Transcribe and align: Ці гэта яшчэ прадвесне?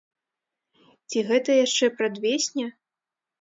Ці 1.09 1.19
гэта 1.29 1.57
яшчэ 1.65 1.91
прадвесне? 1.99 2.67